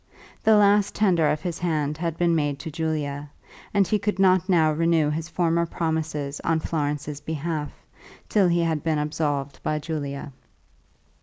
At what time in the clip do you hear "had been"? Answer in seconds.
1.95-2.33, 8.61-8.97